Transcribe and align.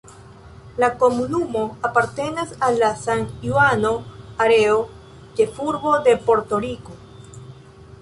La 0.83 0.87
komunumo 1.03 1.61
apartenas 1.89 2.55
al 2.69 2.81
la 2.85 2.89
San-Juano 3.03 3.93
areo, 4.49 4.83
ĉefurbo 5.39 5.97
de 6.09 6.21
Porto-Riko. 6.29 7.03